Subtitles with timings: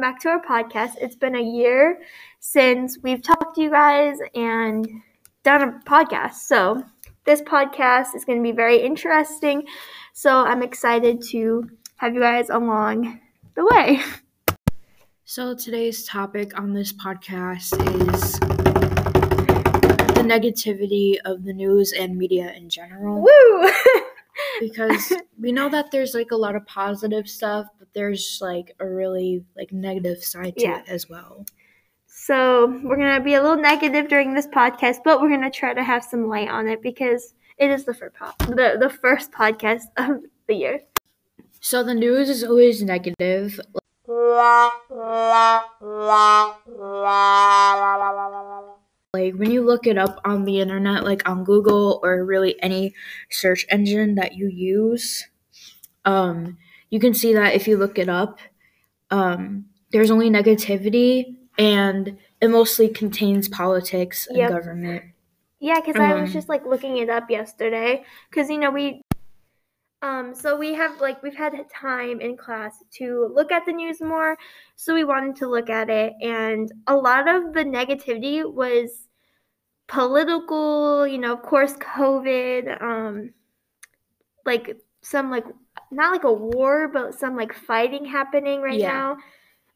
[0.00, 0.92] welcome back to our podcast.
[0.98, 1.98] It's been a year
[2.38, 4.88] since we've talked to you guys and
[5.42, 6.36] done a podcast.
[6.36, 6.82] So,
[7.26, 9.66] this podcast is going to be very interesting.
[10.14, 13.20] So, I'm excited to have you guys along
[13.56, 14.00] the way.
[15.26, 17.74] So, today's topic on this podcast
[18.14, 18.40] is
[20.14, 23.20] the negativity of the news and media in general.
[23.20, 23.70] Woo!
[24.58, 28.86] because we know that there's like a lot of positive stuff, but there's like a
[28.88, 30.78] really like negative side to Yeah.
[30.80, 31.44] it as well.
[32.06, 35.82] So we're gonna be a little negative during this podcast, but we're gonna try to
[35.82, 39.84] have some light on it because it is the first po- the the first podcast
[39.96, 40.80] of the year.
[41.60, 43.60] So the news is always negative.
[49.12, 52.94] Like when you look it up on the internet, like on Google or really any
[53.28, 55.26] search engine that you use,
[56.04, 56.58] um,
[56.90, 58.38] you can see that if you look it up,
[59.10, 64.48] um, there's only negativity and it mostly contains politics and Yep.
[64.48, 65.02] government.
[65.60, 68.04] Yeah, because I was Um, just like looking it up yesterday.
[68.30, 69.02] Because you know we,
[70.02, 74.00] um, so we have like we've had time in class to look at the news
[74.00, 74.36] more.
[74.76, 79.08] So we wanted to look at it, and a lot of the negativity was
[79.88, 81.06] political.
[81.06, 82.80] You know, of course, COVID.
[82.82, 83.34] Um,
[84.46, 85.44] like some like
[85.90, 88.88] not like a war, but some like fighting happening right Yeah.
[88.88, 89.16] now.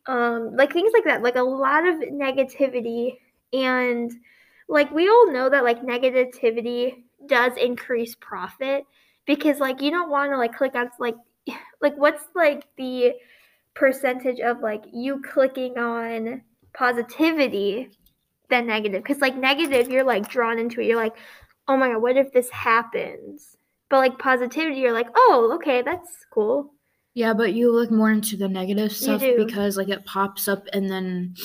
[0.06, 1.22] Um, like things like that.
[1.22, 3.18] Like a lot of negativity
[3.52, 4.12] and
[4.68, 8.84] like we all know that like negativity does increase profit
[9.26, 11.16] because like you don't want to like click on like
[11.80, 13.12] like what's like the
[13.74, 17.90] percentage of like you clicking on positivity
[18.50, 19.02] than negative?
[19.02, 20.86] Because like negative you're like drawn into it.
[20.86, 21.16] You're like
[21.68, 23.56] oh my god what if this happens?
[23.88, 26.72] But like positivity you're like oh okay that's cool.
[27.14, 30.90] Yeah, but you look more into the negative stuff because like it pops up and
[30.90, 31.36] then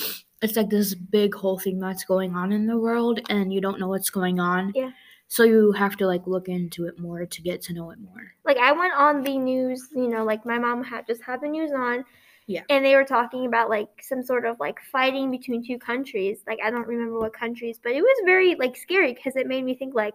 [0.42, 3.78] it's like this big whole thing that's going on in the world and you don't
[3.78, 4.72] know what's going on.
[4.74, 4.90] Yeah.
[5.30, 8.32] So you have to like look into it more to get to know it more.
[8.44, 11.46] like I went on the news, you know, like my mom had just had the
[11.46, 12.04] news on.
[12.48, 12.62] Yeah.
[12.68, 16.40] And they were talking about like some sort of like fighting between two countries.
[16.48, 19.64] Like I don't remember what countries, but it was very like scary because it made
[19.64, 20.14] me think like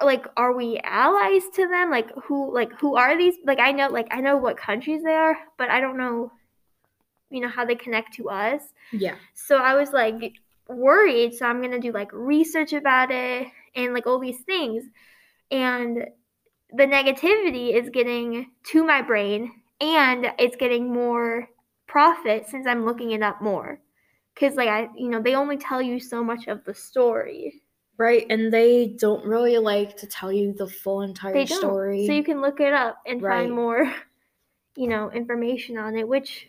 [0.00, 1.90] like are we allies to them?
[1.90, 3.34] Like who like who are these?
[3.44, 6.32] Like I know like I know what countries they are, but I don't know
[7.28, 8.62] you know how they connect to us.
[8.92, 9.16] Yeah.
[9.34, 10.32] So I was like
[10.70, 11.34] worried.
[11.34, 14.84] So I'm gonna do like research about it and like all these things.
[15.50, 16.06] And
[16.72, 21.48] the negativity is getting to my brain and it's getting more
[21.88, 23.80] profit since I'm looking it up more.
[24.36, 27.62] Cause like I you know, they only tell you so much of the story.
[27.98, 28.26] Right.
[28.30, 32.06] And they don't really like to tell you the full entire story.
[32.06, 33.26] So you can look it up and Right.
[33.26, 33.92] find more,
[34.76, 36.48] you know, information on it, which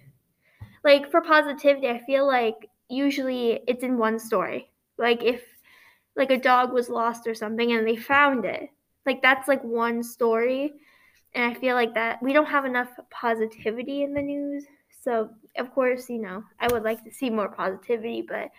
[0.84, 4.72] like for positivity, I feel like usually it's in one story.
[4.98, 5.44] Like if
[6.18, 8.70] like a dog was lost or something and they found it.
[9.06, 10.74] Like that's like one story.
[11.34, 14.66] And I feel like that we don't have enough positivity in the news.
[15.02, 18.50] So, of course, you know, I would like to see more positivity, but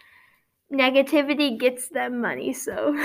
[0.73, 2.53] negativity gets them money.
[2.53, 2.97] So,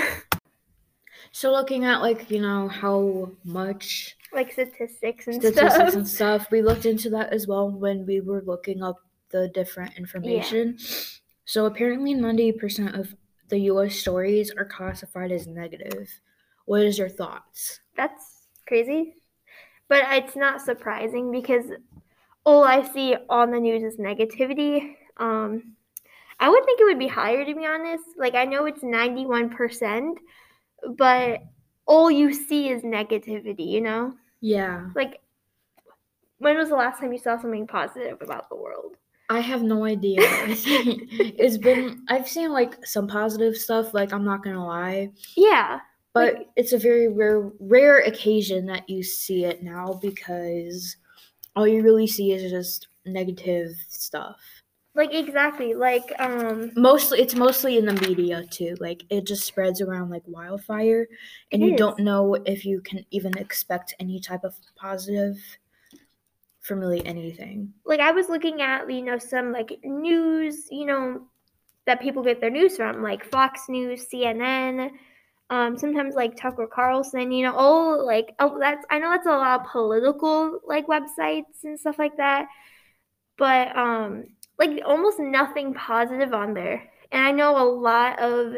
[1.32, 5.94] so looking at like, you know, how much like statistics and statistics stuff.
[5.94, 6.50] and stuff.
[6.50, 8.96] We looked into that as well when we were looking up
[9.30, 10.78] the different information.
[11.44, 13.14] So apparently, ninety percent of
[13.54, 13.94] the U.S.
[13.94, 16.08] stories are classified as negative.
[16.66, 17.80] What is your thoughts?
[17.96, 19.14] That's crazy.
[19.88, 21.66] But it's not surprising because
[22.44, 24.96] all I see on the news is negativity.
[25.16, 25.76] Um,
[26.40, 28.04] I would think it would be higher to be honest.
[28.16, 30.18] Like I know it's 91%,
[30.96, 31.42] but
[31.86, 34.14] all you see is negativity, you know?
[34.40, 35.20] Yeah, Like
[36.38, 38.96] when was the last time you saw something positive about the world?
[39.30, 40.20] I have no idea.
[40.22, 42.04] I think it's been.
[42.08, 43.94] I've seen like some positive stuff.
[43.94, 45.80] Like I'm not gonna lie, Yeah.
[46.12, 50.96] but Like- it's a very rare, rare occasion that you see it now because
[51.56, 54.40] all you really see is just negative stuff.
[54.96, 55.74] Like exactly.
[55.74, 60.22] Like um mostly it's mostly in the media too like it just spreads around like
[60.26, 61.08] wildfire
[61.50, 61.78] and you is.
[61.78, 65.36] don't know if you can even expect any type of positive
[66.64, 71.22] from really anything like I was looking at you know some like news you know
[71.86, 74.90] that people get their news from like Fox News, CNN,
[75.50, 79.30] um, sometimes like Tucker Carlson, you know, all like oh that's I know that's a
[79.30, 82.48] lot of political like websites and stuff like that,
[83.38, 84.24] but um
[84.58, 88.54] like almost nothing positive on there, and I know a lot of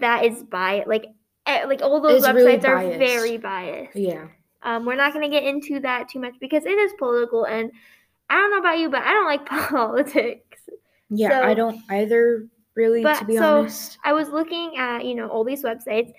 [0.00, 1.06] that is biased like.
[1.46, 3.96] eh, Like all those It's really websites are very biased.
[3.98, 4.28] yeah
[4.62, 7.70] Um, we're not going to get into that too much because it is political, and
[8.28, 10.58] I don't know about you, but I don't like politics.
[11.08, 12.46] Yeah, So- I don't either.
[12.76, 13.98] Really, But to be so honest.
[14.04, 16.12] I was looking at, you know, all these websites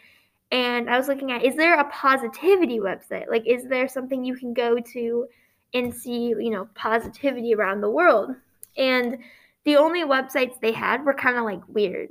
[0.52, 3.30] and I was looking at is there a positivity website?
[3.30, 5.28] Like is there something you can go to
[5.74, 8.36] and see, you know, positivity around the world?
[8.78, 9.18] And
[9.64, 12.10] the only websites they had were kind of like weird.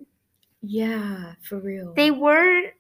[0.63, 1.93] Yeah, for real.
[1.95, 2.73] They weren't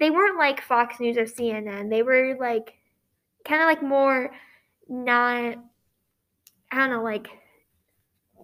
[0.00, 1.90] they weren't like Fox News or CNN.
[1.90, 2.74] They were like
[3.44, 4.30] kind of like more
[4.88, 5.56] not
[6.72, 7.28] I don't know, like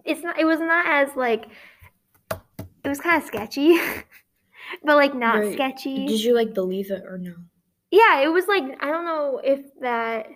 [0.05, 1.45] it's not it was not as like
[2.83, 3.79] it was kind of sketchy.
[4.83, 5.53] but like not Right.
[5.53, 6.07] sketchy.
[6.07, 7.35] Did you like believe it or no?
[7.91, 10.27] yeah, it was like I don't know if that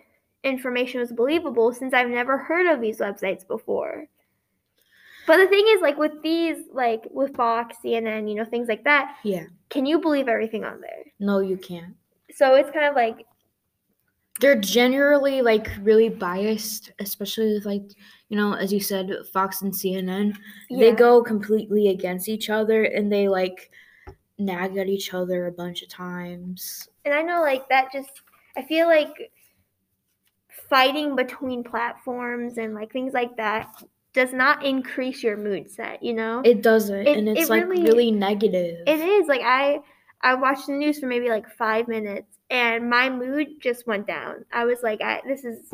[0.44, 4.06] information was believable since I've never heard of these websites before.
[5.28, 8.84] But the thing is, like with these, like with Fox, CNN, you know, things like
[8.84, 9.46] that, Yeah.
[9.70, 11.04] can you believe everything on there?
[11.20, 11.96] No, you can't.
[12.36, 13.26] So it's kind of like,
[14.42, 17.84] They're generally like really biased, especially with like,
[18.30, 20.36] you know, as you said, Fox and CNN.
[20.70, 23.72] They go completely against each other and they like
[24.38, 26.90] nag at each other a bunch of times.
[27.06, 28.22] and I know like that just
[28.58, 29.32] I feel like
[30.70, 33.68] fighting between platforms and like things like that
[34.14, 36.42] does not increase your mood set, you know?
[36.46, 38.80] It doesn't, It- and it's it like really- really negative.
[38.88, 39.80] It is like I
[40.22, 44.46] I watched the news for maybe like 5 minutes and my mood just went down.
[44.54, 45.72] I was like I this is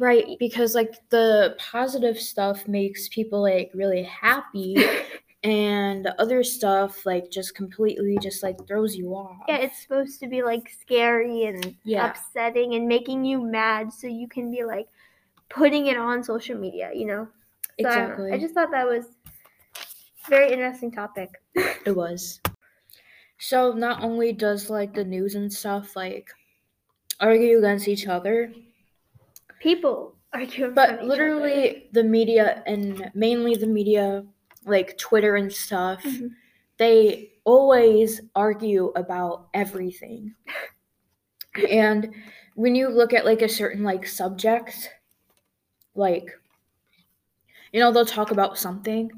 [0.00, 4.76] Right, because like the positive stuff makes people like really happy,
[5.44, 9.44] and the other stuff like just completely just like throws you off.
[9.48, 12.06] yeah, it's supposed to be like scary and Yeah.
[12.06, 14.88] upsetting and making you mad so you can be like
[15.48, 17.28] putting it on social media, you know?
[17.80, 18.00] So I know.
[18.00, 18.32] exactly.
[18.32, 19.04] I just thought that was
[20.28, 21.30] very interesting topic.
[21.86, 22.40] It was.
[23.38, 26.30] So not only does like the news and stuff like
[27.20, 28.52] argue against each other,
[29.60, 31.06] People argue but of each other.
[31.08, 34.24] literally the media and mainly the media,
[34.64, 36.36] like Twitter and stuff, Mhm.
[36.78, 40.34] they always argue about everything.
[41.70, 42.14] and
[42.54, 44.90] when you look at like a certain like subject,
[45.94, 46.38] like
[47.72, 49.10] you know, they'll talk about something,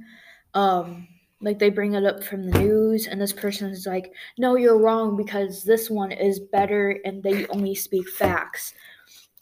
[0.55, 1.09] um,
[1.41, 4.79] like they bring it up from the news, and this person is like, "No, you're
[4.79, 8.75] wrong because this one is better, and they only speak facts."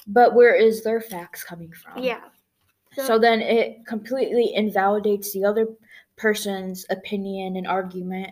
[0.07, 2.03] But where is their facts coming from?
[2.03, 2.21] Yeah.
[3.05, 5.67] So then it completely invalidates the other
[6.17, 8.31] person's opinion and argument.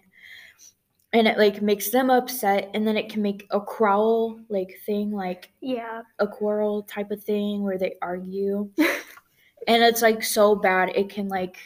[1.13, 5.13] And it like makes them upset and then it can make a quarrel like thing
[5.13, 6.03] like yeah.
[6.19, 8.69] a quarrel type of thing where they argue.
[9.69, 11.57] and it's like so bad it can like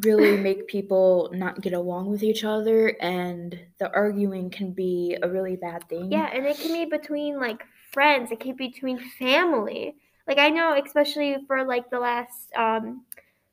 [0.00, 5.28] really make people not get along with each other and the arguing can be a
[5.28, 6.10] really bad thing.
[6.10, 7.62] Yeah, and it can be between like
[7.92, 9.96] friends, it can be between family.
[10.26, 13.04] Like I know especially for like the last um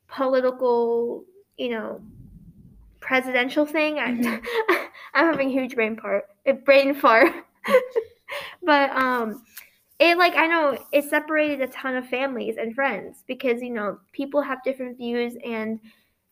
[0.08, 1.24] political,
[1.56, 2.00] you know,
[3.00, 3.98] presidential thing.
[3.98, 4.44] I, Mhm.
[5.14, 7.32] I'm having a huge brain part, a brain fart.
[8.62, 9.42] but um
[9.98, 13.98] it like I know it separated a ton of families and friends because you know
[14.12, 15.80] people have different views and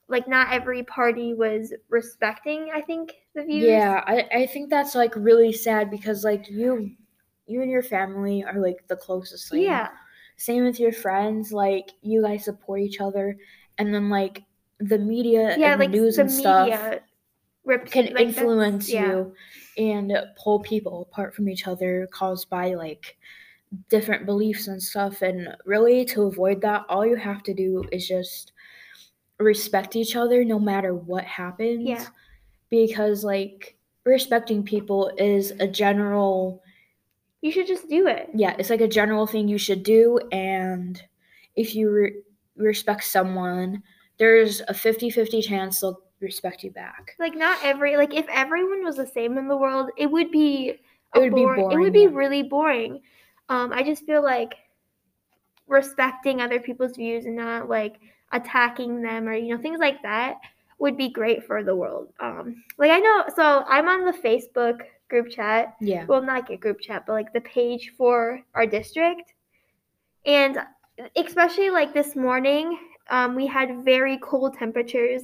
[0.08, 3.65] like not every party was respecting I think the views.
[3.65, 6.91] Yeah, I, I think that's like really sad because like you
[7.46, 9.62] you and your family are like the closest thing.
[9.62, 9.88] Yeah.
[10.36, 13.36] Same with your friends, like you guys support each other
[13.79, 14.44] and then like
[14.81, 17.00] the media Yeah, and like the news the and stuff
[17.86, 19.06] can like, influence yeah.
[19.06, 19.34] you
[19.77, 20.12] and
[20.43, 23.19] pull people apart from each other caused by like
[23.91, 28.08] different beliefs and stuff and really to avoid that all you have to do is
[28.08, 28.53] just
[29.38, 32.04] respect each other no matter what happens Yeah.
[32.70, 36.62] because like respecting people is a general
[37.40, 38.28] You should just do it.
[38.34, 41.00] yeah it's like a general thing you should do and
[41.56, 42.22] if you re-
[42.56, 43.82] respect someone
[44.18, 48.96] there's a 50-50 chance they'll respect you back Like not every like if everyone was
[48.96, 50.70] the same in the world, it would be
[51.14, 51.70] It would be boring.
[51.70, 52.08] It would be yeah.
[52.12, 53.00] really boring.
[53.48, 54.54] Um, I just feel like
[55.68, 57.96] respecting other people's views and not like
[58.32, 60.39] attacking them or you know things like that
[60.79, 62.13] would be great for the world.
[62.20, 65.75] Um, like I know, so I'm on the Facebook group chat.
[65.81, 69.35] yeah Well, not a group chat, but like the page for our district,
[70.25, 70.58] and
[71.17, 72.79] especially like this morning,
[73.11, 75.23] um, we had very cold temperatures,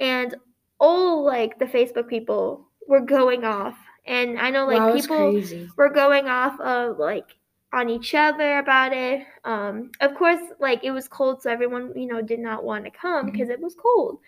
[0.00, 0.34] and
[0.80, 3.76] all like the Facebook people were going off,
[4.06, 7.36] and I know like wow, people crazy were going off of like
[7.72, 9.26] on each other about it.
[9.44, 12.90] Um, of course, like it was cold, so everyone you know did not want to
[12.90, 14.18] come because it was cold.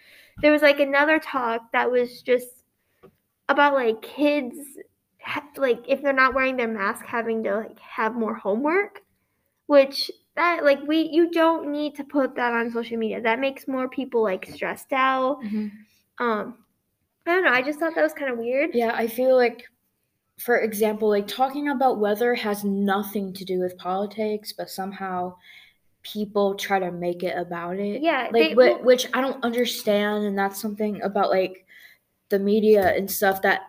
[0.42, 2.48] There was like another talk that was just
[3.48, 4.56] about like kids,
[5.22, 9.02] ha- like if they're not wearing their mask, having to like have more homework,
[9.66, 13.20] which that like we you don't need to put that on social media.
[13.20, 15.40] That makes more people like stressed out.
[16.18, 16.58] Um
[17.26, 18.70] I don't know, I just thought that was kind of weird.
[18.74, 19.64] Yeah, I feel like,
[20.40, 25.34] for example, like talking about weather has nothing to do with politics, but somehow
[26.02, 28.00] people try to make it about it.
[28.02, 31.66] Yeah, like they- well- which I don't understand, and that's something about like
[32.30, 33.62] the media and stuff that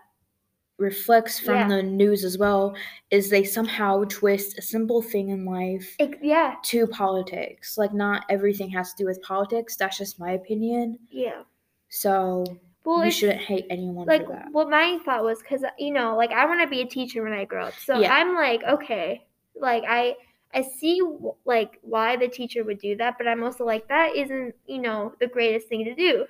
[0.77, 1.67] reflects from Yeah.
[1.67, 2.75] the news as well.
[3.11, 7.77] Is they somehow twist a simple thing in life Ex- yeah, to politics.
[7.77, 9.75] Like not everything has to do with politics.
[9.75, 10.97] That's just my opinion.
[11.09, 11.43] yeah.
[11.89, 12.45] So
[12.83, 14.47] Well, you shouldn't hate anyone like for that.
[14.51, 17.33] what my thought was because you know like i want to be a teacher when
[17.33, 18.13] i grow up so Yeah.
[18.13, 19.23] i'm like okay
[19.55, 20.15] like i
[20.53, 21.01] i see
[21.45, 25.13] like why the teacher would do that but i'm also like that isn't you know
[25.19, 26.25] the greatest thing to do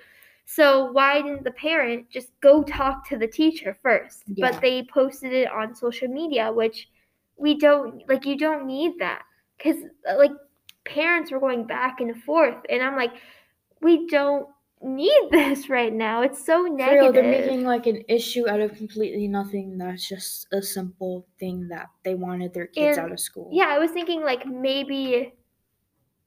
[0.45, 4.51] so why didn't the parent just go talk to the teacher first Yeah.
[4.51, 6.89] but they posted it on social media which
[7.37, 9.23] we don't like you don't need that
[9.57, 9.77] because
[10.09, 10.31] uh, like
[10.83, 13.13] parents were going back and forth and i'm like
[13.81, 14.47] we don't
[14.83, 18.75] need this right now it's so negative real, they're making like an issue out of
[18.75, 19.77] completely nothing.
[19.77, 23.49] That's just a simple thing that they wanted their kids And- out of school.
[23.53, 25.33] Yeah, I was thinking like maybe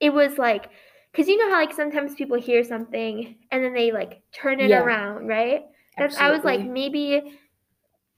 [0.00, 0.68] it was like
[1.12, 4.70] because you know how like sometimes people hear something and then they like turn it
[4.70, 4.82] Yeah.
[4.82, 5.62] around, right?
[5.96, 7.38] That's I was like maybe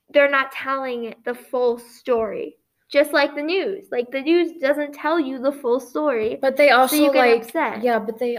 [0.09, 2.57] they're not telling the full story.
[2.89, 3.87] Just like the news.
[3.91, 6.37] Like the news doesn't tell you the full story.
[6.41, 7.83] But they also get like upset.
[7.83, 8.37] yeah, but they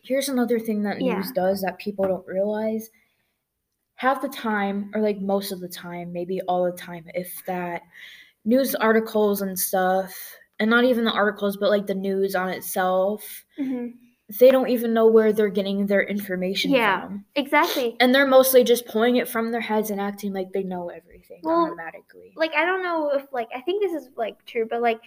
[0.00, 1.16] here's another thing that Yeah.
[1.16, 2.90] news does that people don't realize.
[3.96, 7.82] Half the time, or like most of the time, maybe all the time, if that
[8.44, 13.44] news articles and stuff, and not even the articles, but like the news on itself,
[13.58, 13.94] Mhm.
[14.40, 17.00] they don't even know where they're getting their information Yeah.
[17.08, 17.24] from.
[17.34, 17.96] Exactly.
[17.98, 21.40] And they're mostly just pulling it from their heads and acting like they know everything
[21.42, 22.32] Well, automatically.
[22.36, 25.00] like I don't know if like I think this is like true, but like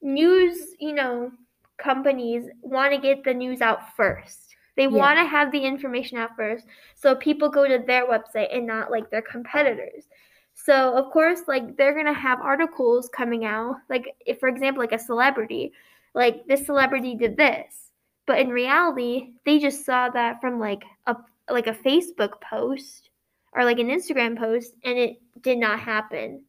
[0.00, 1.30] news, you know,
[1.78, 4.54] companies want to get the news out first.
[4.76, 4.88] They Yeah.
[4.88, 8.90] want to have the information out first, so people go to their website and not
[8.90, 10.08] like their competitors.
[10.54, 14.92] So of course, like they're gonna have articles coming out, like if for example, like
[14.92, 15.72] a celebrity,
[16.14, 17.90] like this celebrity did this,
[18.26, 21.16] but in reality, they just saw that from like a
[21.50, 23.10] like a Facebook post
[23.52, 26.44] or like an Instagram post, and it did not happen.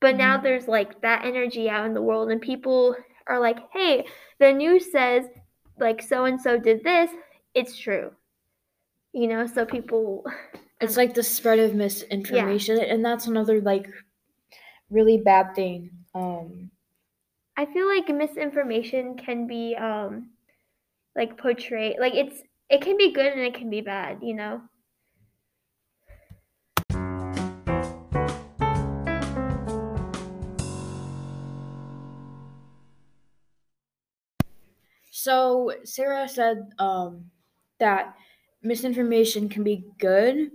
[0.00, 0.42] But now Mhm.
[0.42, 4.06] there's like that energy out in the world, and people are like, hey,
[4.38, 5.24] the news says
[5.78, 7.10] like so and so did this,
[7.54, 8.12] it's true.
[9.12, 10.24] You know, so people,
[10.80, 13.88] It's like the spread of misinformation, and that's another like
[14.90, 15.90] really bad thing.
[16.14, 16.70] Um,
[17.56, 20.30] I feel like misinformation can be um
[21.16, 24.60] like portrayed, like it's it can be good and it can be bad, you know.
[35.24, 37.30] So Sara said um,
[37.78, 38.14] that
[38.62, 40.50] misinformation can be good,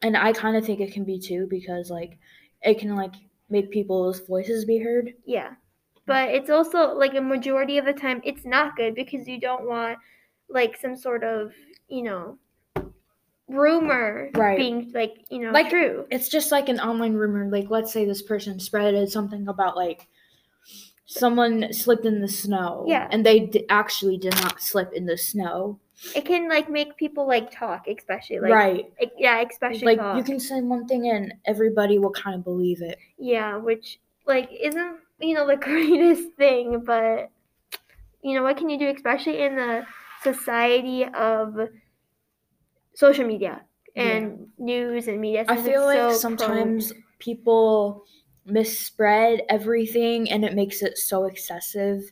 [0.00, 2.16] and I kind of think it can be too because like
[2.62, 3.12] it can like
[3.50, 5.12] make people's voices be heard.
[5.26, 5.50] Yeah.
[6.06, 9.66] But it's also like a majority of the time it's not good because you don't
[9.68, 9.98] want
[10.48, 11.52] like some sort of,
[11.88, 12.38] you know,
[13.48, 14.56] rumor Right.
[14.56, 16.06] being like, you know, Like- true.
[16.10, 17.50] It's just like an online rumor.
[17.50, 20.08] Like let's say this person spreaded something about like
[21.06, 22.84] someone slipped in the snow.
[22.88, 23.08] Yeah.
[23.10, 25.78] and they d- actually did not slip in the snow.
[26.14, 28.92] It can like make people like talk, especially like right.
[29.00, 30.16] e- yeah, especially like talk.
[30.16, 32.98] you can say one thing and everybody will kind of believe it.
[33.18, 37.30] Yeah, which like isn't you know the greatest thing, but
[38.22, 39.86] you know what can you do, especially in the
[40.22, 41.56] society of
[42.94, 43.62] social media
[43.96, 45.44] and news and media.
[45.48, 48.04] I feel like so sometimes people
[48.46, 52.10] misspread everything and it makes it so excessive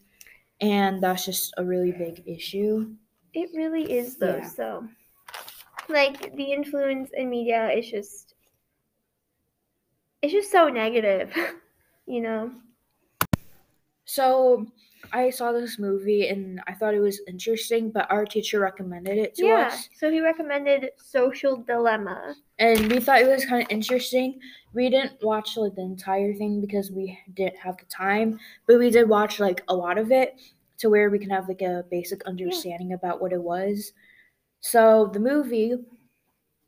[0.60, 2.94] and that's just a really big issue.
[3.34, 4.36] It really is though.
[4.36, 4.48] Yeah.
[4.48, 4.88] So,
[5.88, 8.34] like the influence in media is just
[10.22, 11.34] it's just so negative,
[12.06, 12.52] you know.
[14.12, 14.66] So
[15.10, 19.34] I saw this movie and I thought it was interesting, but our teacher recommended it
[19.36, 19.68] to yeah.
[19.68, 19.88] us.
[19.98, 22.34] So he recommended Social Dilemma.
[22.58, 24.38] And we thought it was kind of interesting.
[24.74, 28.90] We didn't watch like the entire thing because we didn't have the time, but we
[28.90, 30.38] did watch like a lot of it
[30.76, 33.94] to where we can have like a basic understanding about what it was.
[34.60, 35.72] So the movie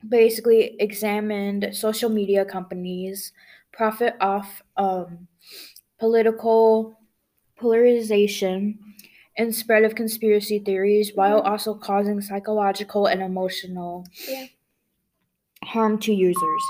[0.08, 3.34] basically examined social media companies
[3.70, 5.28] profit off um,
[5.98, 6.96] political
[7.64, 8.78] polarization
[9.38, 11.48] and spread of conspiracy theories while Mhm.
[11.50, 14.46] also causing psychological and emotional Yeah.
[15.64, 16.62] harm to users.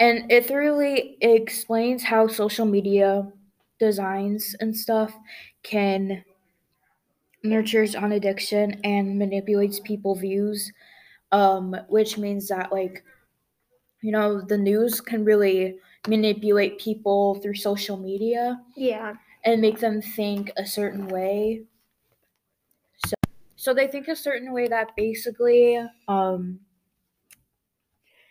[0.00, 3.30] And it thoroughly explains how social media
[3.78, 5.14] designs and stuff
[5.62, 6.24] can
[7.44, 10.72] nurtures on addiction and manipulates people views
[11.32, 13.04] um which means that like
[14.02, 19.14] you know the news can really manipulate people through social media Yeah.
[19.44, 21.64] And make them think a certain way
[23.06, 23.14] so
[23.56, 26.60] so they think a certain way that basically um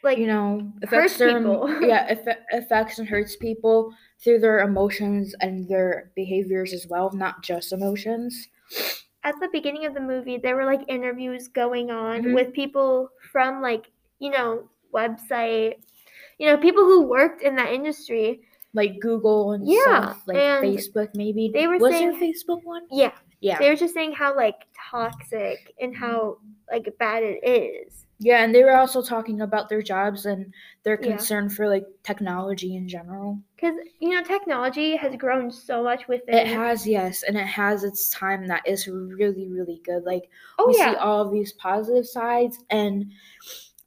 [0.03, 1.67] Like you know affects their people.
[1.79, 7.43] yeah affe- affects and hurts people through their emotions and their behaviors as well not
[7.43, 8.49] just emotions
[9.23, 12.33] at the beginning of the movie, there were like interviews going on Mhm.
[12.33, 15.75] with people from like, you know, website,
[16.39, 18.41] you know, people who worked in that industry.
[18.73, 22.23] Like google and Yeah, stuff like and facebook maybe they were was saying- there a
[22.23, 23.11] facebook one Yeah.
[23.41, 26.37] yeah They were just saying how like toxic and how
[26.71, 28.05] like bad it is.
[28.23, 31.07] Yeah, and they were also talking about their jobs and their Yeah.
[31.17, 33.39] concern for like technology in general.
[33.55, 37.47] Because, you know, technology has grown so much with It It has, yes, and it
[37.47, 40.03] has its time that is really, really good.
[40.03, 40.91] Like oh, we yeah.
[40.91, 43.11] see all of these positive sides, and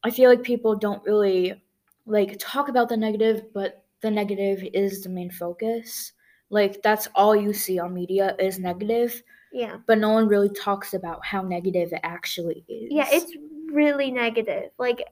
[0.03, 1.63] I feel like people don't really
[2.05, 6.13] like talk about the negative, but the negative is the main focus.
[6.51, 9.79] Like that's all you see on media is negative, yeah.
[9.87, 12.93] but no one really talks about how negative it actually is.
[12.93, 13.33] Yeah, it's
[13.73, 14.71] really negative.
[14.79, 15.09] Like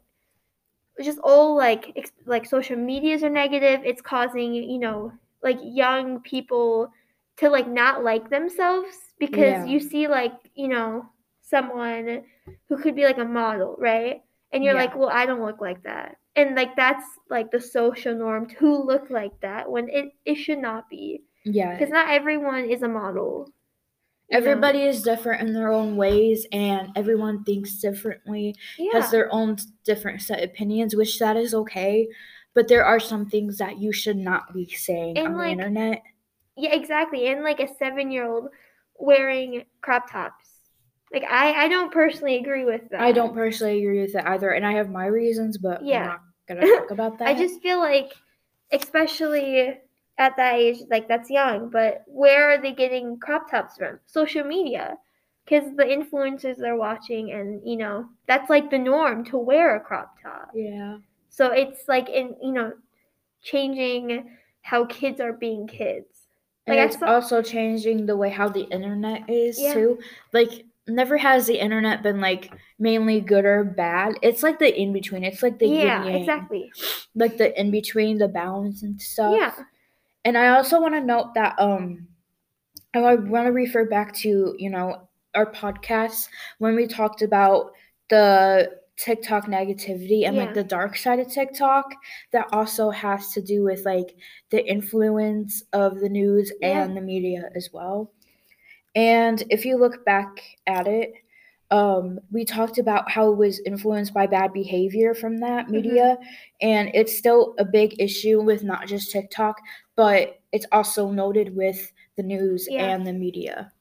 [1.03, 3.81] just all like ex- like social medias are negative.
[3.85, 6.93] It's causing, you know, like young people
[7.39, 9.65] to like not like themselves because Yeah.
[9.65, 11.09] you see like, you know,
[11.41, 12.25] someone
[12.69, 14.23] who could be like a model, right?
[14.53, 14.81] And you're Yeah.
[14.85, 18.83] like, "Well, I don't look like that." And like that's like the social norm to
[18.83, 21.23] look like that when it it should not be.
[21.45, 21.79] yeah.
[21.79, 23.49] Cuz not everyone is a model.
[24.29, 24.39] you know?
[24.39, 28.93] everybody is different in their own ways and everyone thinks differently yeah.
[28.93, 32.09] has their own different set opinions which that is okay
[32.55, 36.03] but there are some things that you should not be saying And, on the internet
[36.57, 37.29] Yeah, exactly.
[37.29, 38.49] And like a seven year old
[38.99, 40.52] wearing crop tops.
[41.13, 43.01] Like I, I don't personally agree with that.
[43.01, 46.01] i don't personally agree with it either and i have my reasons but Yeah.
[46.01, 48.13] i'm not gonna talk about that I just feel like
[48.73, 49.79] especially
[50.19, 53.99] at that age, like that's young, but where are they getting crop tops from?
[54.07, 54.97] Social media.
[55.45, 59.81] Because the influencers they're watching and you know, that's like the norm to wear a
[59.81, 60.51] crop top.
[60.55, 60.99] yeah
[61.31, 62.73] So it's like in you know,
[63.43, 64.31] changing
[64.63, 66.29] how kids are being kids.
[66.67, 69.73] and Like, I it's saw- also changing the way how the internet is Yeah.
[69.75, 69.99] too
[70.33, 74.93] like never has the internet been like mainly good or bad it's like the in
[74.93, 76.15] between it's like the yeah, yang.
[76.17, 76.71] exactly.
[77.15, 79.55] like the in between the balance and stuff Yeah.
[80.25, 82.07] And I also want to note that um
[82.95, 87.73] I want to refer back to, you know, our podcast when we talked about
[88.11, 90.45] the TikTok negativity and Yeah.
[90.45, 91.87] like the dark side of TikTok
[92.33, 94.15] that also has to do with like
[94.51, 96.85] the influence of the news Yeah.
[96.85, 98.13] and the media as well.
[98.95, 101.15] And if you look back at it,
[101.71, 105.73] um, we talked about how it was influenced by bad behavior from that Mm-hmm.
[105.73, 106.19] media,
[106.61, 109.57] and it's still a big issue with not just TikTok,
[109.97, 112.85] but it's also noted with the news Yeah.
[112.85, 113.73] and the media.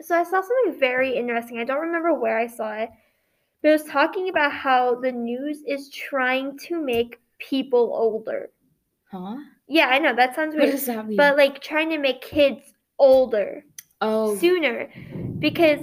[0.00, 1.58] So I saw something very interesting.
[1.58, 2.90] I don't remember where I saw it,
[3.60, 8.50] but it was talking about how the news is trying to make people older.
[9.10, 9.36] Huh?
[9.68, 12.60] Yeah, I know that sounds weird, that but like trying to make kids
[12.98, 13.62] older
[14.00, 14.88] oh, sooner
[15.38, 15.80] because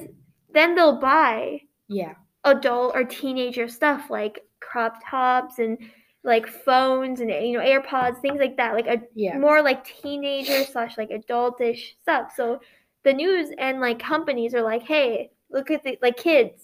[0.54, 2.14] then they'll buy yeah.
[2.44, 5.78] adult or teenager stuff like crop tops and
[6.24, 8.74] like phones and you know AirPods, things like that.
[8.74, 9.38] Like a Yeah.
[9.38, 12.32] more like teenager slash like adultish stuff.
[12.36, 12.60] So
[13.04, 16.64] the news and like companies are like, hey, look at the like kids.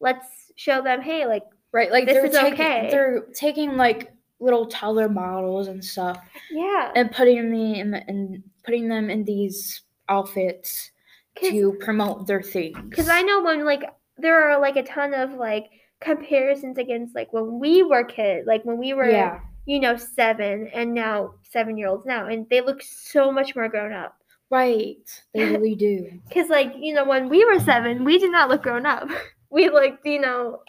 [0.00, 1.92] Let's show them, hey, like Right.
[1.92, 2.88] Like This they're is taking okay.
[2.90, 6.18] they're taking like little toddler models and stuff
[6.50, 10.90] yeah, and putting them in and putting them in these outfits
[11.36, 12.76] to promote their things.
[12.88, 13.84] because I know when like
[14.18, 15.70] there are like a ton of like
[16.00, 19.40] comparisons against like when we were kids, like when we were yeah.
[19.64, 23.68] you know seven and now seven year olds now, and they look so much more
[23.68, 24.20] grown up.
[24.50, 25.08] Right.
[25.32, 26.20] They really do.
[26.28, 29.08] Because, like, you know, when we were seven, we did not look grown up.
[29.52, 30.60] We looked, you know,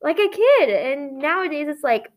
[0.00, 0.70] like a kid.
[0.70, 2.10] And nowadays it's like,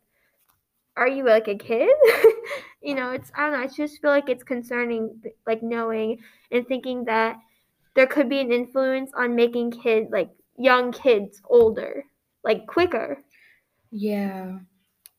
[0.98, 1.90] are you like a kid?
[2.82, 6.20] you know, it's, I don't know, I just feel like it's concerning, like, knowing
[6.52, 7.38] and thinking that
[7.96, 12.06] there could be an influence on making kids, like, young kids older,
[12.44, 13.24] like, quicker.
[13.92, 14.60] Yeah.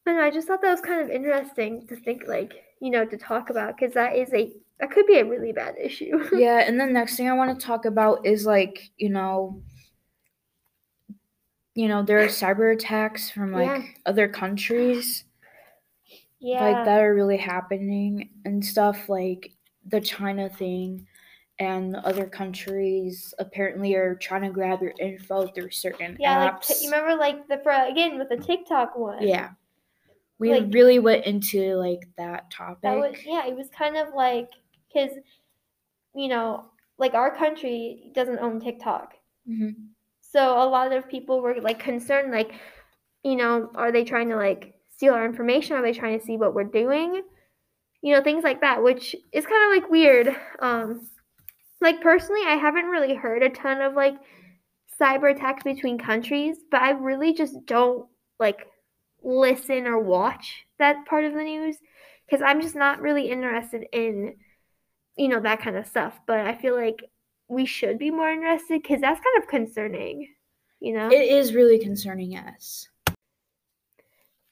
[0.06, 3.16] And I just thought that was kind of interesting to think, like, you know, to
[3.18, 6.18] talk about because that is a, that could be a really bad issue.
[6.38, 9.62] Yeah, and the next thing I want to talk about is like, you know,
[11.74, 13.82] you know, there are cyber attacks from like Yeah.
[14.06, 15.24] other countries
[16.46, 16.62] yeah.
[16.64, 19.52] like that are really happening and stuff like
[19.86, 21.06] the China thing
[21.58, 26.66] and other countries apparently are trying to grab your info through certain Yeah, like apps.
[26.68, 29.26] t- you remember like the for again with the TikTok one.
[29.26, 29.50] yeah.
[30.38, 32.82] We like- really went into like that topic.
[32.82, 34.50] That was yeah, it was kind of like
[34.92, 35.12] because
[36.14, 36.66] you know
[36.98, 39.14] like our country doesn't own TikTok,
[39.48, 39.74] Mhm.
[40.20, 42.52] so a lot of people were like concerned like
[43.24, 45.76] you know are they trying to like steal our information?
[45.76, 47.22] Are they trying to see what we're doing?
[48.02, 50.36] You know things like that, which is kind of like weird.
[50.60, 51.08] Um,
[51.80, 54.14] like personally, I haven't really heard a ton of like
[55.00, 58.06] cyber attacks between countries, but I really just don't
[58.38, 58.66] like
[59.22, 61.76] listen or watch that part of the news
[62.26, 64.36] because I'm just not really interested in,
[65.16, 66.18] you know, that kind of stuff.
[66.26, 67.04] But I feel like
[67.48, 70.28] we should be more interested because that's kind of concerning,
[70.80, 71.08] you know?
[71.10, 72.88] It is really concerning, yes.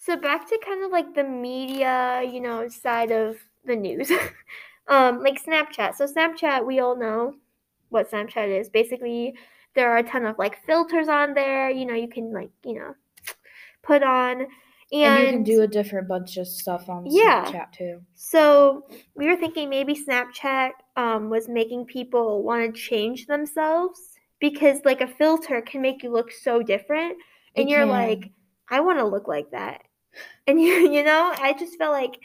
[0.04, 4.10] So back to kind of like the media, you know, side of the news.
[4.88, 5.94] um, like Snapchat.
[5.94, 7.34] So Snapchat, we all know
[7.88, 8.68] what Snapchat is.
[8.68, 9.34] Basically,
[9.74, 12.74] there are a ton of like filters on there, you know, you can like, you
[12.74, 12.94] know,
[13.82, 14.48] put on and,
[14.92, 17.46] And, you can do a different bunch of stuff on Yeah.
[17.46, 18.00] Snapchat too.
[18.14, 23.98] So we were thinking maybe Snapchat um, was making people want to change themselves
[24.38, 27.16] because like a filter can make you look so different,
[27.56, 27.88] and It you're can.
[27.88, 28.30] like,
[28.70, 29.82] I want to look like that,
[30.46, 32.18] and you you know, I just feel like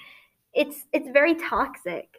[0.54, 2.10] it's it's very toxic,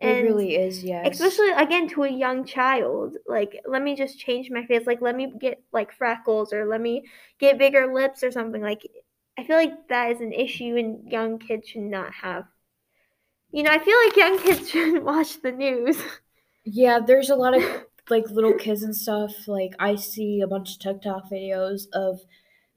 [0.00, 1.30] It really is, yes.
[1.30, 3.16] especially again to a young child.
[3.26, 4.86] Like, let me just change my face.
[4.86, 7.04] Like, let me get like freckles or let me
[7.38, 8.62] get bigger lips or something.
[8.62, 8.86] Like,
[9.38, 12.46] I feel like that is an issue, and young kids should not have.
[13.52, 15.96] You know, I feel like young kids shouldn't watch the news.
[16.64, 17.62] Yeah, there's a lot of
[18.10, 19.46] like little kids and stuff.
[19.48, 22.20] Like I see a bunch of TikTok videos of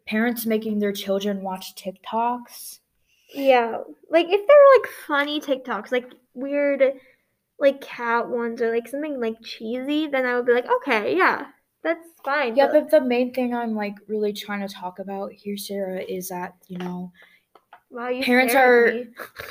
[0.07, 2.79] parents making their children watch TikToks.
[3.33, 6.83] Yeah, like if they're like funny TikToks, like weird,
[7.59, 11.47] like cat ones or like something like cheesy, then I would be like, okay, yeah,
[11.83, 12.55] that's fine.
[12.55, 16.29] Yeah, but the main thing I'm like really trying to talk about here, Sara, is
[16.29, 17.11] that, you know,
[17.89, 18.93] wow, parents are-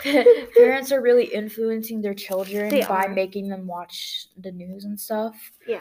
[0.56, 3.08] parents are really influencing their children They by are.
[3.08, 5.34] making them watch the news and stuff.
[5.66, 5.80] Yeah.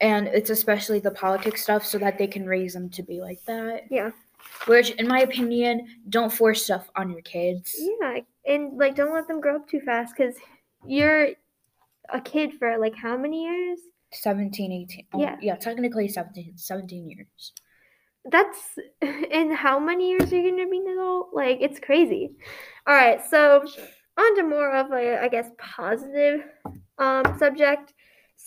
[0.00, 3.42] And it's especially the politics stuff so that they can raise them to be like
[3.46, 3.84] that.
[3.90, 4.10] Yeah.
[4.66, 7.74] Which, in my opinion, don't force stuff on your kids.
[7.78, 10.34] Yeah, and like don't let them grow up too fast because
[10.86, 11.28] you're
[12.12, 13.80] a kid for like how many years?
[14.12, 15.06] 17, 18.
[15.12, 15.36] oh, Yeah.
[15.40, 17.52] yeah, technically 17, 17 years.
[18.30, 18.78] That's
[19.30, 21.30] in how many years are you gonna be an adult?
[21.32, 22.30] Like it's crazy.
[22.86, 23.64] All right, so
[24.16, 26.44] on to more of a I guess positive
[26.98, 27.92] um, subject.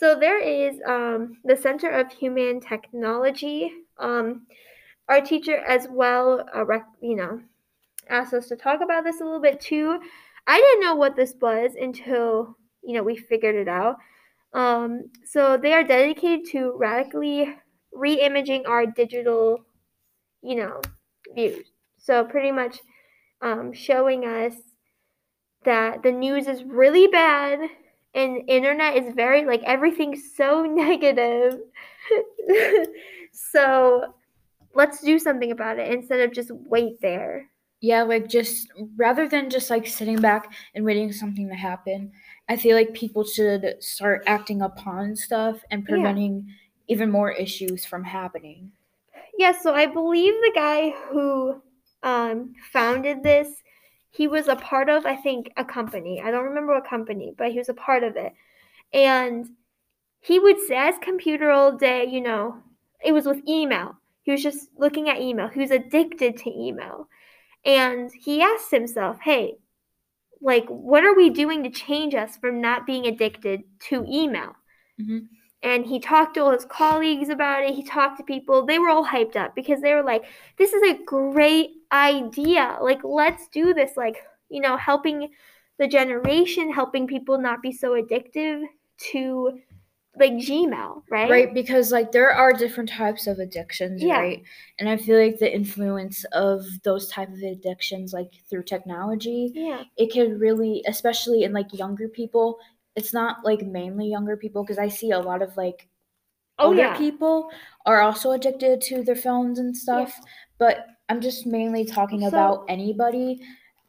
[0.00, 3.70] So there is um, the Center of Humane Technology.
[3.98, 4.46] Um,
[5.10, 7.42] our teacher as well, uh, rec- you know,
[8.08, 10.00] asked us to talk about this a little bit too.
[10.46, 13.96] I didn't know what this was until you know we figured it out.
[14.54, 17.54] Um, so they are dedicated to radically
[17.92, 19.66] re-imaging our digital,
[20.40, 20.80] you know,
[21.34, 21.72] views.
[21.98, 22.78] So pretty much
[23.42, 24.54] um, showing us
[25.64, 27.68] that the news is really bad
[28.14, 31.60] and internet is very like everything's so negative.
[33.32, 34.14] so
[34.74, 37.50] let's do something about it instead of just wait there.
[37.82, 42.12] Yeah, like just rather than just like sitting back and waiting for something to happen,
[42.48, 46.14] I feel like people should start acting upon stuff and Yeah.
[46.14, 46.54] preventing
[46.88, 48.72] even more issues from happening.
[49.38, 51.62] Yeah, so I believe the guy who
[52.02, 53.62] um, founded this,
[54.10, 56.20] he was a part of, I think, a company.
[56.20, 58.32] I don't remember what company, but he was a part of it.
[58.92, 59.48] And
[60.20, 62.58] he would sit at computer all day, you know,
[63.02, 63.96] it was with email.
[64.22, 65.48] He was just looking at email.
[65.48, 67.08] He was addicted to email.
[67.64, 69.56] And he asked himself, hey,
[70.40, 74.56] like, what are we doing to change us from not being addicted to email?
[75.00, 75.28] Mhm.
[75.62, 77.74] And he talked to all his colleagues about it.
[77.74, 78.64] He talked to people.
[78.64, 80.24] They were all hyped up because they were like,
[80.56, 82.78] this is a great idea.
[82.80, 83.96] Like, let's do this.
[83.96, 84.16] Like,
[84.48, 85.28] you know, helping
[85.78, 88.62] the generation, helping people not be so addictive
[89.12, 89.60] to
[90.16, 91.30] like Gmail, right?
[91.30, 94.18] Right, because like there are different types of addictions, Yeah.
[94.18, 94.42] right?
[94.78, 99.84] And I feel like the influence of those type of addictions like through technology, Yeah.
[99.96, 102.58] it can really especially in like younger people,
[102.96, 105.88] it's not like mainly younger people because I see a lot of like
[106.58, 106.96] Oh older yeah.
[106.98, 107.50] people
[107.86, 110.12] are also addicted to their phones and stuff.
[110.58, 113.40] But I'm just mainly talking So- about anybody,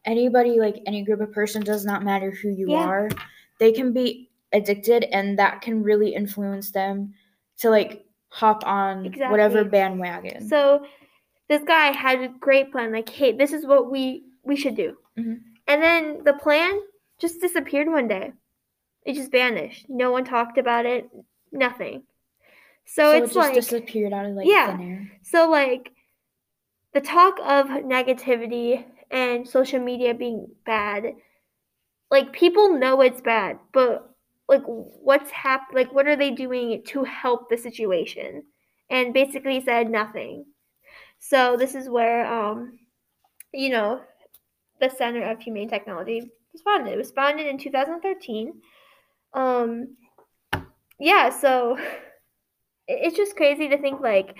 [0.04, 2.84] anybody like any group of person does not matter who you Yeah.
[2.86, 3.08] are.
[3.58, 7.12] They can be addicted and that can really influence them
[7.58, 10.48] to like hop on whatever bandwagon.
[10.48, 10.86] So
[11.48, 12.92] this guy had a great plan.
[12.92, 14.96] Like, hey, this is what we we should do.
[15.18, 15.40] Mhm.
[15.68, 16.80] And then the plan
[17.18, 18.32] just disappeared one day.
[19.04, 19.86] It just vanished.
[19.88, 21.08] No one talked about it.
[21.50, 22.04] Nothing.
[22.84, 24.76] So, So, it's it just like disappeared out of like Yeah.
[24.76, 25.10] thin air.
[25.22, 25.92] so like
[26.92, 31.14] the talk of negativity and social media being bad,
[32.10, 34.08] like people know it's bad, but
[34.48, 38.44] like what's hap- like what are they doing to help the situation?
[38.90, 40.44] And basically said nothing.
[41.18, 42.78] So this is where um
[43.54, 44.02] you know
[44.80, 46.92] the Center of Humane Technology responded.
[46.92, 48.52] It was founded in 2013.
[49.34, 49.96] Um
[50.98, 51.78] yeah, so
[52.88, 54.36] it's just crazy to think like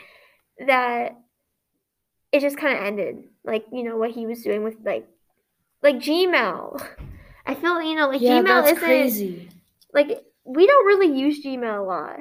[0.67, 1.17] that
[2.33, 5.07] it just kind of ended like you know what he was doing with like
[5.83, 6.85] like gmail.
[7.47, 9.49] I feel you know like yeah, gmail isn't crazy.
[9.93, 12.21] like we don't really use gmail a lot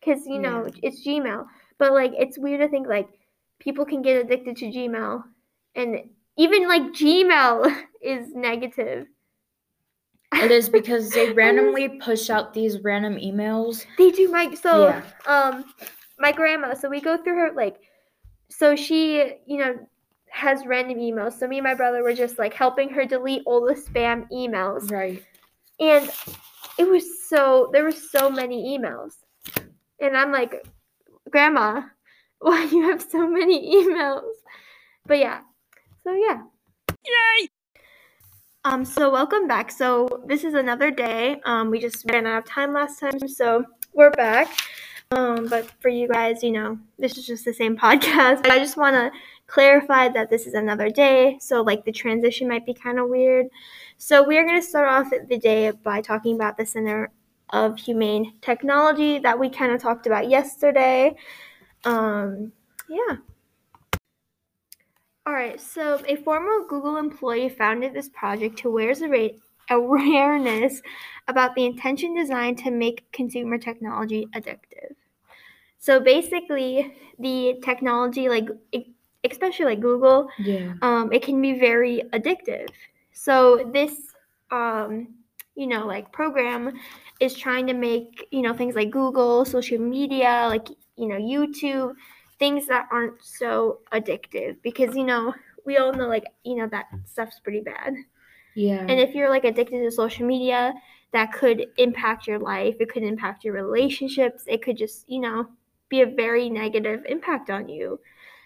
[0.00, 1.46] because you know it's gmail.
[1.78, 3.08] But like it's weird to think like
[3.58, 5.22] people can get addicted to gmail
[5.74, 9.06] and even like gmail is negative
[10.34, 13.84] It is because they randomly push out these random emails.
[13.98, 15.02] They do my so Yeah.
[15.26, 15.64] um
[16.18, 17.76] my grandma, so we go through her like
[18.48, 19.74] so she, you know,
[20.30, 21.38] has random emails.
[21.38, 24.90] So me and my brother were just like helping her delete all the spam emails.
[24.90, 25.22] Right.
[25.78, 26.10] And
[26.78, 29.14] it was so there were so many emails.
[30.00, 30.66] And I'm like,
[31.30, 31.82] Grandma,
[32.38, 34.32] why you have so many emails?
[35.06, 35.40] But yeah.
[36.04, 36.42] So yeah.
[36.88, 37.48] Yay!
[38.64, 39.70] Um, so welcome back.
[39.70, 41.40] So this is another day.
[41.46, 44.48] Um, we just ran out of time last time, so we're back.
[45.12, 48.46] Um, but for you guys, you know, this is just the same podcast.
[48.46, 49.10] I just want to
[49.46, 53.46] clarify that this is another day, so like the transition might be kind of weird.
[53.96, 57.10] So we are going to start off the day by talking about the Center
[57.48, 61.16] of Humane Technology that we kind of talked about yesterday.
[61.84, 62.52] Um,
[62.90, 63.16] yeah.
[65.30, 69.00] All right, so a former Google employee founded this project to raise
[69.70, 70.82] awareness
[71.28, 74.96] about the intention designed to make consumer technology addictive.
[75.78, 78.48] So basically, the technology, like
[79.22, 80.72] especially like Google, Yeah.
[80.82, 82.68] um, it can be very addictive.
[83.12, 83.94] So this,
[84.50, 85.14] um,
[85.54, 86.76] you know, like program
[87.20, 90.66] is trying to make you know things like Google, social media, like
[90.96, 91.94] you know YouTube,
[92.40, 95.32] things that aren't so addictive because you know
[95.64, 97.94] we all know like you know that stuff's pretty bad.
[98.56, 98.80] Yeah.
[98.80, 100.74] And if you're like addicted to social media,
[101.12, 102.76] that could impact your life.
[102.80, 104.44] It could impact your relationships.
[104.46, 105.48] It could just, you know,
[105.88, 108.00] be a very negative impact on you.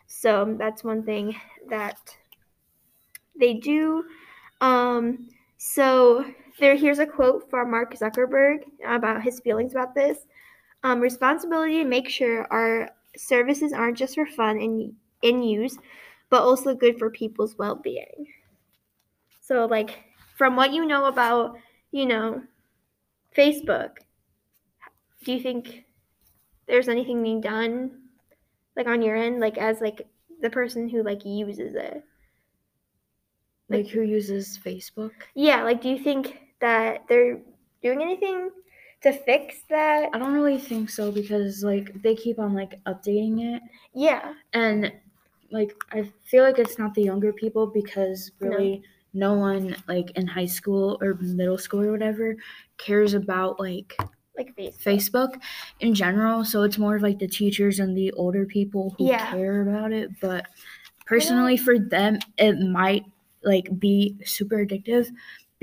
[0.06, 1.36] So that's one thing
[1.68, 1.98] that
[3.38, 4.04] they do.
[4.60, 5.28] Um,
[5.58, 6.24] so
[6.60, 10.18] there, here's a quote from Mark Zuckerberg about his feelings about this.
[10.82, 15.76] Um, responsibility to make sure our services aren't just for fun and in use,
[16.30, 18.26] but also good for people's well-being.
[19.40, 20.04] So, like,
[20.36, 21.56] from what you know about,
[21.90, 22.42] you know,
[23.36, 23.90] Facebook,
[25.24, 25.84] do you think
[26.66, 28.02] there's anything being done,
[28.76, 30.06] like on your end, like as like
[30.40, 32.02] the person who like uses it?
[33.68, 35.12] like who uses Facebook?
[35.34, 37.40] Yeah, like, do you think that they're
[37.82, 38.50] doing anything
[39.04, 40.10] to fix that?
[40.12, 43.62] I don't really think so because like they keep on like updating it
[43.94, 44.92] Yeah, and
[45.50, 48.50] like I feel like it's not the younger people because No.
[48.50, 52.36] really no, one like in high school or middle school or whatever
[52.78, 53.96] cares about like
[54.36, 54.82] like Facebook.
[54.82, 55.42] Facebook
[55.80, 56.44] in general.
[56.44, 59.30] So it's more of like the teachers and the older people who Yeah.
[59.30, 60.10] care about it.
[60.20, 60.46] But
[61.06, 63.04] personally, for them, it might
[63.44, 65.08] like be super addictive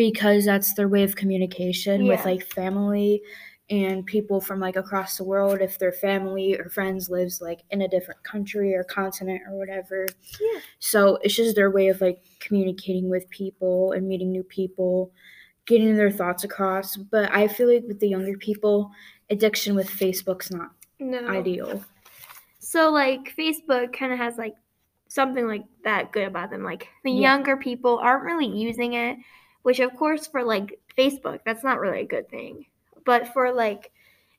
[0.01, 3.21] because that's their way of communication with like family
[3.69, 7.83] and people from like across the world if their family or friends lives like in
[7.83, 10.07] a different country or continent or whatever
[10.41, 10.59] Yeah.
[10.79, 15.11] so it's just their way of like communicating with people and meeting new people
[15.67, 18.91] getting their thoughts across but i feel like with the younger people
[19.29, 21.27] addiction with facebook's not No.
[21.27, 21.83] ideal
[22.59, 24.53] So like Facebook kind of has like
[25.07, 26.63] something like that good about them.
[26.63, 27.33] Like the Yeah.
[27.33, 29.17] younger people aren't really using it,
[29.63, 32.65] which of course for like Facebook, that's not really a good thing.
[33.05, 33.91] But for like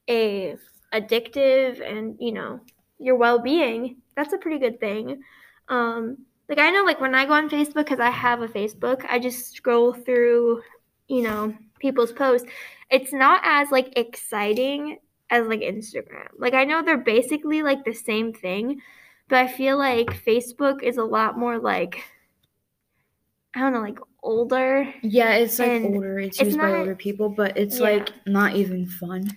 [0.08, 0.56] a
[0.92, 2.60] addictive and you know
[2.98, 5.22] your well-being, that's a pretty good thing.
[5.68, 9.04] Um, like I know like when I go on Facebook because I have a Facebook,
[9.08, 10.62] I just scroll through,
[11.08, 12.48] you know, people's posts.
[12.90, 14.98] It's not as like exciting
[15.30, 16.28] as like Instagram.
[16.38, 18.80] Like I know they're basically like the same thing,
[19.28, 22.04] but I feel like Facebook is a lot more like
[23.54, 24.92] I don't know, like older.
[25.02, 27.90] yeah it's like older it's, it's used by older people but it's Yeah.
[27.98, 29.28] like not even fun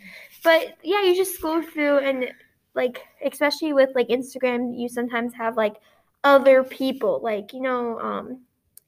[0.44, 2.26] But yeah, you just scroll through and
[2.76, 5.76] like especially with like Instagram, you sometimes have like
[6.24, 8.42] other people, like, you know, um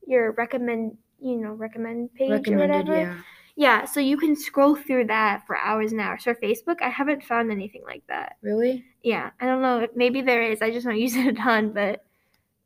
[0.06, 2.96] your recommend you know, recommend page or whatever.
[2.96, 3.18] yeah
[3.56, 6.24] Yeah, so you can scroll through that for hours and hours.
[6.24, 8.38] For Facebook, I haven't found anything like that.
[8.44, 8.86] Really?
[9.02, 9.88] Yeah, I don't know.
[9.96, 10.62] Maybe there is.
[10.62, 12.06] I just don't use it a ton, but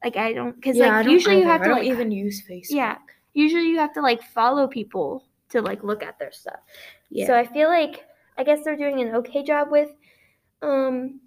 [0.04, 1.52] like I don't because Yeah, like don't usually you either.
[1.54, 2.76] have I to don't like even use Facebook.
[2.76, 2.98] yeah
[3.34, 6.60] usually you have to like follow people to like look at their stuff.
[7.10, 7.28] Yeah.
[7.28, 8.06] So I feel like
[8.38, 9.89] I guess they're doing an okay job with
[10.62, 11.20] um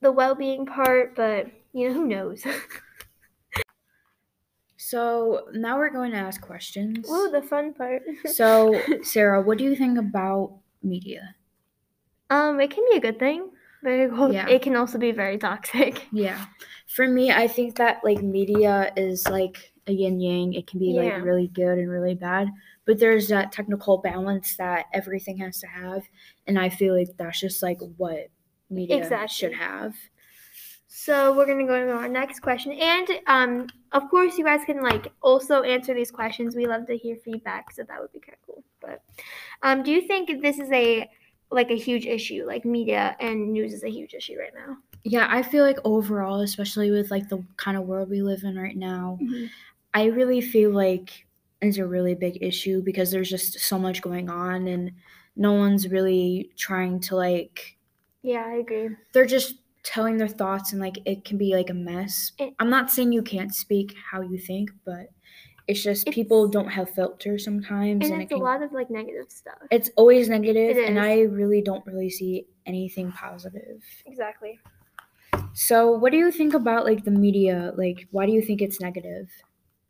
[0.00, 2.44] the well-being part, but you know who knows.
[4.76, 7.10] So now we're going to ask questions.
[7.10, 8.02] Ooh, the fun part.
[8.32, 11.34] so Sara, what do you think about media?
[12.30, 13.50] um, it can be a good thing,
[13.82, 14.46] but it, will- Yeah.
[14.48, 16.06] it can also be very toxic.
[16.12, 16.44] Yeah.
[16.86, 20.54] For me, I think that like media is like a yin yang.
[20.54, 21.16] It can be Yeah.
[21.16, 22.48] like really good and really bad,
[22.84, 26.02] but there's that technical balance that everything has to have,
[26.46, 28.28] and I feel like that's just like what
[28.70, 29.28] media Exactly.
[29.34, 29.94] should have.
[30.86, 34.82] So we're gonna go to our next question, and um, of course, you guys can
[34.82, 36.56] like also answer these questions.
[36.56, 38.64] We love to hear feedback, so that would be kind of cool.
[38.80, 39.02] But
[39.62, 41.08] um, do you think this is a
[41.50, 42.44] like a huge issue?
[42.46, 44.76] Like media and news is a huge issue right now.
[45.04, 48.58] Yeah, I feel like overall, especially with like the kind of world we live in
[48.58, 49.18] right now,
[49.98, 51.26] I really feel like
[51.60, 54.92] it's a really big issue because there's just so much going on and
[55.34, 57.76] no one's really trying to like
[58.22, 58.90] Yeah, I agree.
[59.12, 62.30] they're just telling their thoughts and like it can be like a mess.
[62.38, 65.08] It- I'm not saying you can't speak how you think, but
[65.66, 68.90] it's just people don't have filters sometimes And and, it it's a lot of like
[68.90, 69.58] negative stuff.
[69.72, 70.98] it's always negative It and.
[71.00, 73.82] I really don't really see anything positive.
[74.06, 74.60] Exactly.
[75.54, 77.72] So, what do you think about like the media?
[77.76, 79.28] Like why do you think it's negative?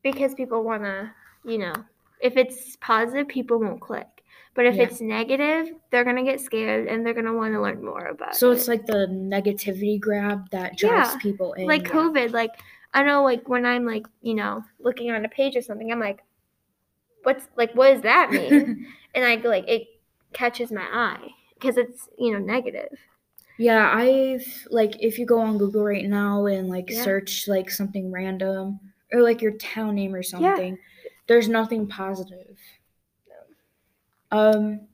[0.03, 1.75] Because people wanna, you know,
[2.21, 4.07] if it's positive, people won't click.
[4.55, 4.85] But if Yeah.
[4.85, 8.51] it's negative, they're gonna get scared and they're gonna want to learn more about So
[8.51, 8.57] it.
[8.57, 11.67] it's like the negativity grab that drives Yeah, people in.
[11.69, 11.91] like yeah.
[11.93, 12.51] COVID, like
[12.95, 16.01] I know like when I'm like, you know, looking on a page or something, I'm
[16.01, 16.23] like,
[17.23, 18.87] what's like what does that mean?
[19.15, 19.87] and I go like it
[20.33, 22.99] catches my eye because it's, you know, negative.
[23.59, 28.11] Yeah, I've like if you go on Google right now and like search like something
[28.13, 28.79] random
[29.13, 31.11] or like your town name or something, Yeah.
[31.27, 32.59] there's nothing positive.
[34.31, 34.89] Um,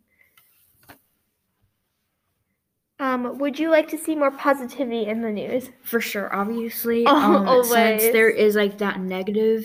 [2.99, 5.71] Um, would you like to see more positivity in the news?
[5.83, 7.05] for sure, obviously.
[7.07, 7.13] Oh,
[7.47, 8.39] um, since there always.
[8.39, 9.65] is like that negative,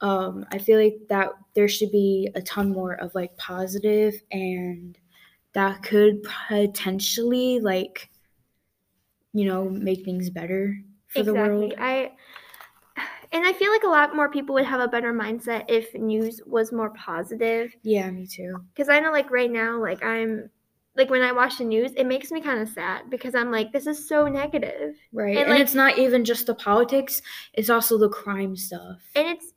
[0.00, 4.98] um, I feel like that there should be a ton more of like positive and
[5.54, 8.10] that could potentially like
[9.32, 10.76] you know make things better
[11.08, 11.74] for the world.
[11.78, 12.12] I
[13.32, 16.40] and I feel like a lot more people would have a better mindset if news
[16.46, 17.74] was more positive.
[17.82, 18.62] Yeah, me too.
[18.74, 20.50] Because I know, like right now, like I'm,
[20.96, 23.72] like when I watch the news, it makes me kind of sad because I'm like,
[23.72, 25.30] this is so negative, Right.
[25.36, 27.22] And, And, like- it's not even just the politics,
[27.54, 28.98] it's also the crime stuff.
[29.14, 29.52] and it's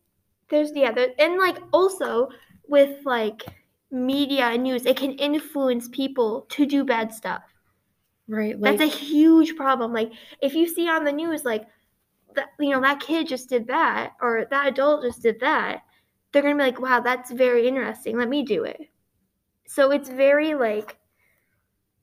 [0.49, 2.29] there's yeah, there, and like also
[2.67, 3.41] with like
[3.89, 7.41] media and news, it can influence people to do bad stuff.
[8.27, 8.59] right.
[8.59, 9.93] Like That's a huge problem.
[9.93, 11.65] Like if you see on the news, like
[12.35, 15.83] that you know that kid just did that or that adult just did that,
[16.31, 18.17] they're gonna be like, wow, that's very interesting.
[18.17, 18.81] Let me do it.
[19.67, 20.97] So it's very like,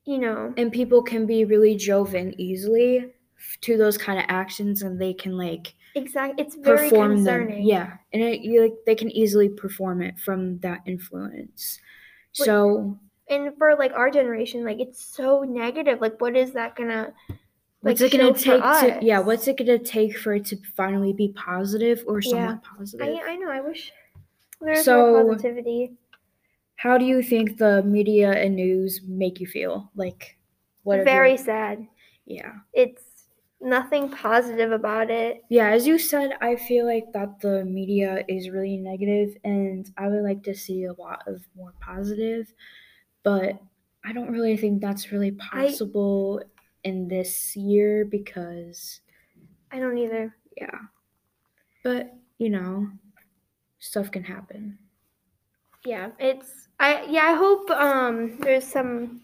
[0.05, 3.13] you know, and people can be really driven easily
[3.61, 7.17] to those kind of actions and they can like exactly It's very perform them.
[7.17, 7.67] concerning.
[7.67, 7.93] Yeah.
[8.13, 11.79] And it, you like they can easily perform it from that influence.
[12.33, 12.97] So
[13.29, 16.01] And for like our generation, like it's so negative.
[16.01, 17.13] Like, what is that gonna?
[17.83, 21.13] Like, what's it gonna take to yeah, what's it gonna take for it to finally
[21.13, 22.57] be positive or Yeah.
[22.63, 23.07] positive?
[23.07, 23.49] I I know.
[23.49, 23.91] I wish
[24.61, 25.93] there's So- more positivity.
[26.75, 29.91] How do you think the media and news make you feel?
[29.95, 30.37] Like
[30.83, 31.87] what Very sad.
[32.25, 32.53] yeah.
[32.73, 35.43] It's nothing positive about it.
[35.49, 40.07] Yeah, as you said, I feel like that the media is really negative, and I
[40.07, 42.51] would like to see a lot of more positive,
[43.23, 43.59] but
[44.03, 46.41] I don't really think that's really possible
[46.83, 49.01] in this year because,
[49.71, 50.35] I don't either.
[50.57, 50.79] yeah.
[51.83, 52.87] But, you know,
[53.79, 54.77] stuff can happen.
[55.85, 59.21] yeah it's i yeah i hope um there's some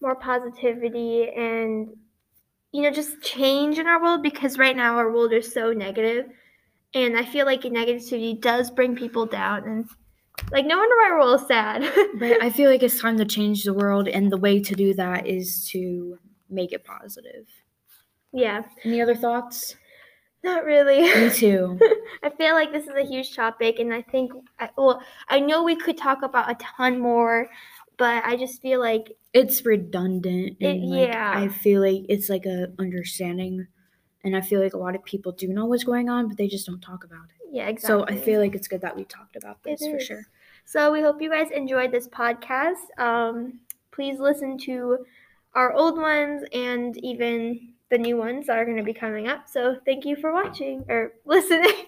[0.00, 1.88] more positivity and
[2.72, 6.26] you know just change in our world because right now our world is so negative
[6.94, 9.88] and i feel like negativity does bring people down and
[10.52, 11.82] like no wonder why we're all sad
[12.18, 14.94] But I feel like it's time to change the world, and the way to do
[14.94, 16.18] that is to
[16.50, 17.46] make it positive.
[18.32, 19.76] yeah Any other thoughts?
[20.44, 21.78] not really Me too.
[22.22, 25.64] I feel like this is a huge topic, and I think, I, well, I know
[25.64, 27.48] we could talk about a ton more,
[27.96, 31.32] but I just feel like, it's redundant It- like yeah.
[31.36, 33.66] I feel like it's like a understanding
[34.24, 36.48] and I feel like a lot of people do know what's going on but they
[36.48, 37.37] just don't talk about it.
[37.50, 38.14] Yeah, exactly.
[38.14, 38.20] So.
[38.20, 40.04] I feel like it's good that we talked about It this for is.
[40.04, 40.22] sure.
[40.64, 42.98] So we hope you guys enjoyed this podcast.
[42.98, 44.98] Um, please listen to
[45.54, 49.48] our old ones and even the new ones that are going to be coming up.
[49.48, 51.86] So thank you for watching or listening.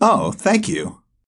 [0.00, 1.02] oh, thank you.